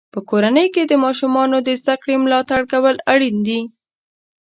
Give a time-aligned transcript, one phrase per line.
[0.13, 3.61] په کورنۍ کې د ماشومانو د زده کړې ملاتړ کول اړین دی.